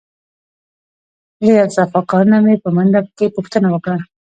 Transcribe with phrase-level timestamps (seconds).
[1.45, 3.97] له یو صفاکار نه مې په منډه کې پوښتنه وکړه.